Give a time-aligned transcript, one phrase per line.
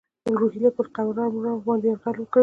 [0.39, 2.39] روهیله به پر قلمرو باندي یرغل وکړي.